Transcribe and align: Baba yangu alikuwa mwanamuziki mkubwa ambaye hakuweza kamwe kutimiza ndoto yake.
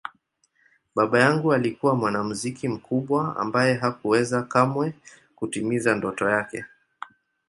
Baba 0.95 1.19
yangu 1.19 1.53
alikuwa 1.53 1.95
mwanamuziki 1.95 2.67
mkubwa 2.67 3.35
ambaye 3.37 3.73
hakuweza 3.73 4.43
kamwe 4.43 4.93
kutimiza 5.35 5.95
ndoto 5.95 6.29
yake. 6.29 6.65